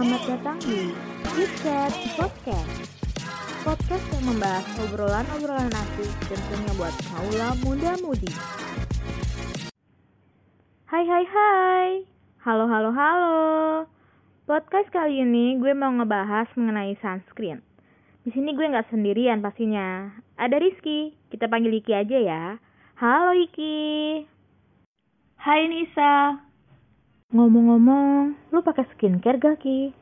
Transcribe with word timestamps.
Selamat 0.00 0.24
datang 0.32 0.58
di 0.64 1.44
Chat 1.60 1.92
Podcast. 2.16 2.72
Podcast 3.60 4.04
yang 4.16 4.32
membahas 4.32 4.64
obrolan-obrolan 4.80 5.68
asik 5.68 6.08
tentunya 6.24 6.72
buat 6.80 6.94
kaula 7.12 7.52
muda-mudi. 7.60 8.32
Hai 10.88 11.04
hai 11.04 11.24
hai. 11.28 11.88
Halo 12.40 12.64
halo 12.64 12.96
halo. 12.96 13.44
Podcast 14.48 14.88
kali 14.88 15.20
ini 15.20 15.60
gue 15.60 15.76
mau 15.76 15.92
ngebahas 15.92 16.48
mengenai 16.56 16.96
sunscreen. 17.04 17.60
Di 18.24 18.32
sini 18.32 18.56
gue 18.56 18.72
nggak 18.72 18.88
sendirian 18.88 19.44
pastinya. 19.44 20.16
Ada 20.40 20.64
Rizky. 20.64 21.12
Kita 21.28 21.44
panggil 21.44 21.76
Iki 21.76 21.92
aja 21.92 22.16
ya. 22.24 22.44
Halo 22.96 23.36
Iki. 23.36 23.76
Hai 25.44 25.68
Nisa. 25.68 26.40
Ngomong-ngomong, 27.30 28.50
lu 28.50 28.58
pakai 28.58 28.90
skincare 28.90 29.38
gak 29.38 29.62
Ki? 29.62 29.94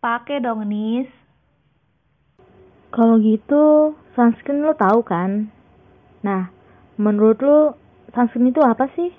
Pakai 0.00 0.40
dong 0.40 0.64
Nis. 0.64 1.04
Kalau 2.88 3.20
gitu, 3.20 3.92
sunscreen 4.16 4.64
lu 4.64 4.72
tahu 4.72 5.04
kan? 5.04 5.52
Nah, 6.24 6.48
menurut 6.96 7.44
lu 7.44 7.76
sunscreen 8.16 8.56
itu 8.56 8.64
apa 8.64 8.88
sih? 8.96 9.12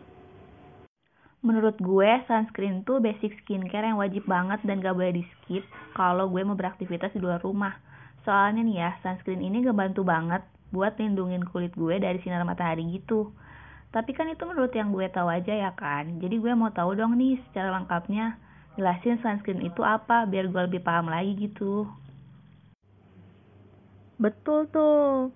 Menurut 1.46 1.78
gue, 1.78 2.10
sunscreen 2.26 2.82
tuh 2.90 2.98
basic 2.98 3.38
skincare 3.46 3.86
yang 3.86 4.02
wajib 4.02 4.26
banget 4.26 4.58
dan 4.66 4.82
gak 4.82 4.98
boleh 4.98 5.22
di 5.22 5.24
skip 5.38 5.62
kalau 5.94 6.26
gue 6.26 6.42
mau 6.42 6.58
beraktivitas 6.58 7.14
di 7.14 7.22
luar 7.22 7.38
rumah. 7.46 7.78
Soalnya 8.26 8.66
nih 8.66 8.78
ya, 8.82 8.90
sunscreen 9.06 9.46
ini 9.46 9.62
ngebantu 9.62 10.02
banget 10.02 10.42
buat 10.74 10.98
lindungin 10.98 11.46
kulit 11.46 11.78
gue 11.78 12.02
dari 12.02 12.18
sinar 12.26 12.42
matahari 12.50 12.82
gitu. 12.98 13.30
Tapi 13.92 14.16
kan 14.16 14.32
itu 14.32 14.48
menurut 14.48 14.72
yang 14.72 14.96
gue 14.96 15.04
tahu 15.12 15.28
aja 15.28 15.52
ya 15.52 15.72
kan. 15.76 16.24
Jadi 16.24 16.40
gue 16.40 16.56
mau 16.56 16.72
tahu 16.72 16.96
dong 16.96 17.20
nih 17.20 17.36
secara 17.52 17.76
lengkapnya 17.76 18.40
jelasin 18.80 19.20
sunscreen 19.20 19.60
itu 19.68 19.84
apa 19.84 20.24
biar 20.24 20.48
gue 20.48 20.62
lebih 20.64 20.80
paham 20.80 21.12
lagi 21.12 21.36
gitu. 21.36 21.84
Betul 24.16 24.72
tuh. 24.72 25.36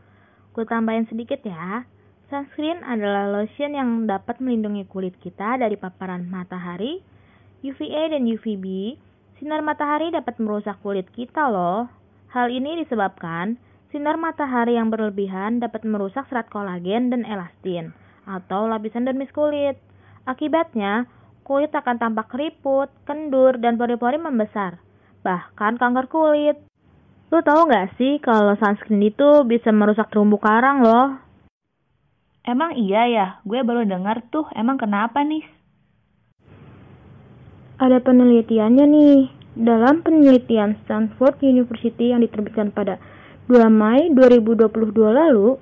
Gue 0.55 0.63
tambahin 0.63 1.03
sedikit 1.11 1.43
ya. 1.43 1.83
Sunscreen 2.31 2.79
adalah 2.87 3.27
lotion 3.27 3.75
yang 3.75 4.07
dapat 4.07 4.39
melindungi 4.39 4.87
kulit 4.87 5.19
kita 5.19 5.59
dari 5.59 5.75
paparan 5.75 6.23
matahari, 6.31 7.03
UVA 7.59 8.15
dan 8.15 8.23
UVB. 8.23 8.95
Sinar 9.35 9.59
matahari 9.67 10.15
dapat 10.15 10.39
merusak 10.39 10.79
kulit 10.79 11.11
kita 11.11 11.51
loh. 11.51 11.91
Hal 12.31 12.47
ini 12.47 12.79
disebabkan 12.87 13.59
sinar 13.91 14.15
matahari 14.15 14.79
yang 14.79 14.87
berlebihan 14.87 15.59
dapat 15.59 15.83
merusak 15.83 16.23
serat 16.31 16.47
kolagen 16.47 17.11
dan 17.11 17.27
elastin 17.27 17.91
atau 18.25 18.65
lapisan 18.65 19.05
dermis 19.05 19.31
kulit. 19.31 19.77
Akibatnya, 20.25 21.05
kulit 21.45 21.69
akan 21.69 22.01
tampak 22.01 22.33
keriput, 22.33 22.89
kendur, 23.05 23.55
dan 23.61 23.77
pori-pori 23.77 24.17
membesar. 24.17 24.81
Bahkan 25.21 25.77
kanker 25.77 26.09
kulit. 26.09 26.57
Lu 27.33 27.41
tahu 27.41 27.69
nggak 27.69 27.97
sih 27.97 28.21
kalau 28.21 28.53
sunscreen 28.57 29.01
itu 29.01 29.45
bisa 29.45 29.73
merusak 29.73 30.09
terumbu 30.13 30.37
karang 30.37 30.85
loh? 30.85 31.17
Emang 32.45 32.77
iya 32.77 33.09
ya? 33.09 33.27
Gue 33.41 33.65
baru 33.65 33.85
dengar 33.89 34.21
tuh. 34.29 34.45
Emang 34.53 34.77
kenapa 34.77 35.25
nih? 35.25 35.41
Ada 37.81 37.97
penelitiannya 38.05 38.85
nih. 38.85 39.17
Dalam 39.55 40.05
penelitian 40.05 40.77
Stanford 40.85 41.41
University 41.41 42.13
yang 42.13 42.21
diterbitkan 42.21 42.69
pada 42.69 43.01
2 43.49 43.65
Mei 43.71 44.13
2022 44.13 44.69
lalu, 45.09 45.57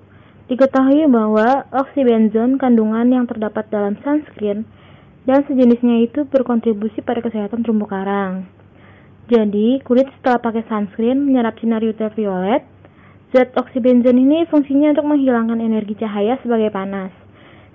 Diketahui 0.52 1.08
bahwa 1.08 1.64
oksibenzon 1.72 2.60
kandungan 2.60 3.08
yang 3.08 3.24
terdapat 3.24 3.64
dalam 3.72 3.96
sunscreen 4.04 4.68
dan 5.24 5.48
sejenisnya 5.48 6.04
itu 6.04 6.28
berkontribusi 6.28 7.00
pada 7.00 7.24
kesehatan 7.24 7.64
terumbu 7.64 7.88
karang. 7.88 8.44
Jadi, 9.32 9.80
kulit 9.88 10.12
setelah 10.20 10.44
pakai 10.44 10.68
sunscreen 10.68 11.24
menyerap 11.24 11.56
sinar 11.64 11.80
ultraviolet. 11.80 12.68
Zat 13.32 13.56
oksibenzon 13.56 14.20
ini 14.20 14.46
fungsinya 14.46 14.94
untuk 14.94 15.10
menghilangkan 15.10 15.58
energi 15.58 15.98
cahaya 15.98 16.38
sebagai 16.44 16.70
panas, 16.70 17.10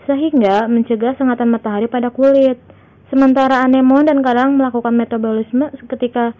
sehingga 0.06 0.70
mencegah 0.70 1.18
sengatan 1.18 1.50
matahari 1.50 1.90
pada 1.90 2.14
kulit. 2.14 2.62
Sementara 3.10 3.64
anemon 3.64 4.06
dan 4.06 4.20
karang 4.20 4.54
melakukan 4.54 4.94
metabolisme 4.94 5.72
ketika 5.88 6.36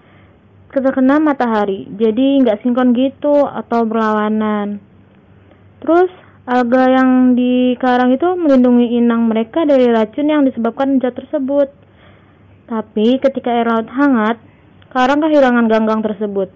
terkena 0.70 1.18
matahari, 1.18 1.88
jadi 1.96 2.44
nggak 2.44 2.60
sinkron 2.62 2.92
gitu 2.92 3.48
atau 3.48 3.88
berlawanan. 3.88 4.87
Terus 5.78 6.10
alga 6.48 6.84
yang 6.90 7.38
di 7.38 7.76
karang 7.78 8.14
itu 8.14 8.26
melindungi 8.34 8.98
inang 8.98 9.28
mereka 9.28 9.62
dari 9.68 9.86
racun 9.90 10.32
yang 10.32 10.42
disebabkan 10.48 10.98
zat 10.98 11.14
tersebut. 11.14 11.70
Tapi 12.68 13.22
ketika 13.22 13.48
air 13.48 13.68
laut 13.68 13.88
hangat, 13.88 14.36
karang 14.92 15.24
kehilangan 15.24 15.68
ganggang 15.68 16.00
tersebut. 16.04 16.52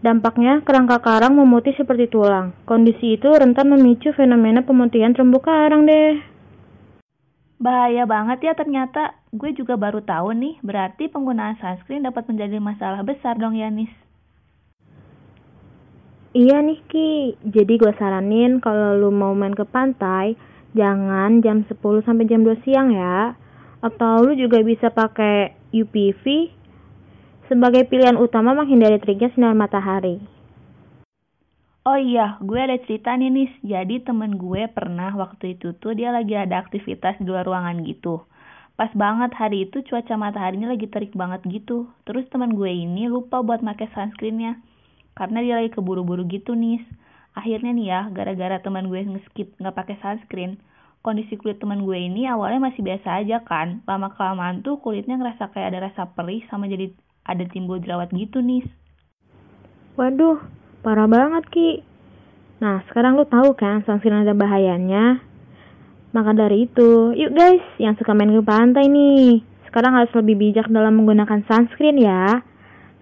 Dampaknya, 0.00 0.64
kerangka 0.64 1.04
karang 1.04 1.36
memutih 1.36 1.76
seperti 1.76 2.08
tulang. 2.08 2.56
Kondisi 2.64 3.20
itu 3.20 3.28
rentan 3.28 3.68
memicu 3.68 4.16
fenomena 4.16 4.64
pemutihan 4.64 5.12
terumbu 5.12 5.44
karang 5.44 5.84
deh. 5.84 6.16
Bahaya 7.60 8.08
banget 8.08 8.40
ya 8.40 8.52
ternyata. 8.56 9.20
Gue 9.36 9.52
juga 9.52 9.76
baru 9.76 10.00
tahu 10.00 10.32
nih, 10.32 10.56
berarti 10.64 11.12
penggunaan 11.12 11.60
sunscreen 11.60 12.08
dapat 12.08 12.24
menjadi 12.32 12.56
masalah 12.56 13.04
besar 13.04 13.36
dong 13.36 13.52
ya, 13.52 13.68
Nis. 13.68 13.92
Iya 16.30 16.62
nih 16.62 16.78
Ki, 16.86 17.34
jadi 17.42 17.74
gue 17.74 17.90
saranin 17.98 18.62
kalau 18.62 18.94
lu 18.94 19.10
mau 19.10 19.34
main 19.34 19.50
ke 19.50 19.66
pantai, 19.66 20.38
jangan 20.78 21.42
jam 21.42 21.66
10 21.66 22.06
sampai 22.06 22.22
jam 22.30 22.46
2 22.46 22.54
siang 22.62 22.94
ya. 22.94 23.34
Atau 23.82 24.30
lu 24.30 24.38
juga 24.38 24.62
bisa 24.62 24.94
pakai 24.94 25.58
UPV 25.74 26.54
sebagai 27.50 27.82
pilihan 27.90 28.14
utama 28.14 28.54
menghindari 28.54 29.02
teriknya 29.02 29.34
sinar 29.34 29.58
matahari. 29.58 30.22
Oh 31.82 31.98
iya, 31.98 32.38
gue 32.38 32.60
ada 32.62 32.78
cerita 32.86 33.10
nih 33.18 33.34
Nis. 33.34 33.50
Jadi 33.66 33.98
temen 34.06 34.38
gue 34.38 34.70
pernah 34.70 35.10
waktu 35.18 35.58
itu 35.58 35.74
tuh 35.82 35.98
dia 35.98 36.14
lagi 36.14 36.38
ada 36.38 36.62
aktivitas 36.62 37.18
di 37.18 37.26
luar 37.26 37.42
ruangan 37.42 37.82
gitu. 37.82 38.22
Pas 38.78 38.94
banget 38.94 39.34
hari 39.34 39.66
itu 39.66 39.82
cuaca 39.82 40.14
mataharinya 40.14 40.70
lagi 40.70 40.86
terik 40.86 41.10
banget 41.10 41.42
gitu. 41.50 41.90
Terus 42.06 42.22
teman 42.30 42.54
gue 42.54 42.70
ini 42.70 43.10
lupa 43.10 43.42
buat 43.42 43.66
pakai 43.66 43.90
sunscreennya 43.90 44.69
karena 45.20 45.44
dia 45.44 45.54
lagi 45.60 45.76
keburu-buru 45.76 46.24
gitu 46.32 46.56
nih 46.56 46.80
akhirnya 47.36 47.76
nih 47.76 47.86
ya 47.92 48.00
gara-gara 48.08 48.56
teman 48.64 48.88
gue 48.88 49.04
ngeskip 49.04 49.52
nggak 49.60 49.76
pakai 49.76 50.00
sunscreen 50.00 50.56
kondisi 51.04 51.36
kulit 51.36 51.60
teman 51.60 51.84
gue 51.84 51.96
ini 52.00 52.24
awalnya 52.24 52.72
masih 52.72 52.80
biasa 52.84 53.24
aja 53.24 53.40
kan. 53.40 53.80
Lama 53.88 54.12
kelamaan 54.12 54.60
tuh 54.60 54.80
kulitnya 54.80 55.16
ngerasa 55.16 55.48
kayak 55.52 55.72
ada 55.72 55.92
rasa 55.92 56.08
perih 56.12 56.44
sama 56.48 56.68
jadi 56.68 56.92
ada 57.24 57.44
timbul 57.48 57.80
jerawat 57.80 58.12
gitu 58.16 58.40
nih 58.40 58.64
waduh 60.00 60.40
parah 60.80 61.04
banget 61.04 61.44
ki. 61.52 61.70
Nah 62.64 62.80
sekarang 62.88 63.20
lu 63.20 63.28
tahu 63.28 63.52
kan 63.52 63.84
sunscreen 63.84 64.24
ada 64.24 64.32
bahayanya? 64.32 65.20
Maka 66.16 66.32
dari 66.32 66.64
itu 66.64 67.12
yuk 67.12 67.36
guys 67.36 67.62
yang 67.76 67.92
suka 68.00 68.16
main 68.16 68.32
ke 68.32 68.40
pantai 68.40 68.88
nih. 68.88 69.44
Sekarang 69.68 69.92
harus 69.94 70.10
lebih 70.16 70.40
bijak 70.40 70.72
dalam 70.72 70.96
menggunakan 70.96 71.44
sunscreen 71.44 72.00
ya. 72.00 72.40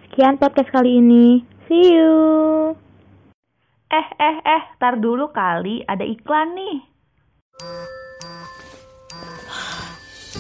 Sekian 0.08 0.42
podcast 0.42 0.74
kali 0.74 0.98
ini 0.98 1.46
See 1.68 2.00
you. 2.00 2.72
Eh, 3.92 4.08
eh, 4.16 4.36
eh, 4.40 4.62
tar 4.80 4.96
dulu 4.96 5.28
kali, 5.36 5.84
ada 5.84 6.00
iklan 6.00 6.56
nih. 6.56 6.80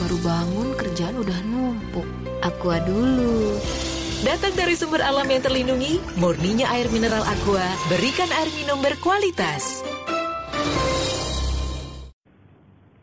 Baru 0.00 0.16
bangun 0.24 0.72
kerjaan 0.72 1.20
udah 1.20 1.36
numpuk. 1.44 2.08
Aqua 2.40 2.80
dulu. 2.80 3.60
Datang 4.24 4.56
dari 4.56 4.72
sumber 4.72 5.04
alam 5.04 5.28
yang 5.28 5.44
terlindungi, 5.44 6.00
murninya 6.16 6.64
air 6.72 6.88
mineral 6.88 7.20
Aqua, 7.28 7.76
berikan 7.92 8.32
air 8.32 8.48
minum 8.56 8.80
berkualitas. 8.80 9.84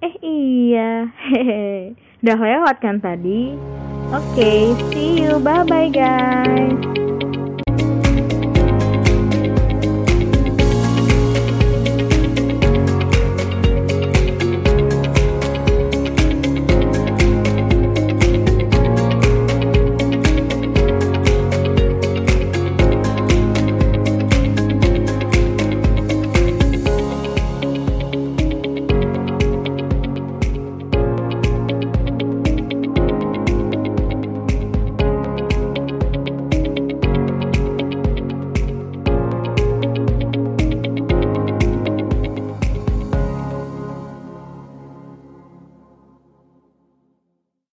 Eh 0.01 0.15
iya, 0.25 1.13
hehehe. 1.29 1.93
Udah 2.25 2.41
lewat 2.41 2.81
kan 2.81 2.97
tadi? 2.97 3.53
Oke, 4.09 4.33
okay, 4.33 4.61
see 4.89 5.21
you, 5.21 5.37
bye-bye 5.37 5.93
guys. 5.93 7.04